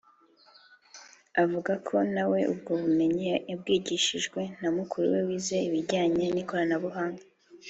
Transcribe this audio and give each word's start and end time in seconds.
Akavuga 1.29 1.73
ko 1.87 1.95
na 2.13 2.23
we 2.31 2.39
ubwo 2.53 2.71
bumenyi 2.81 3.25
yabwigishijwe 3.49 4.41
na 4.61 4.69
mukuru 4.77 5.05
we 5.13 5.19
wize 5.27 5.57
ibinjyanye 5.67 6.25
n’ikoranabuhanga 6.31 7.23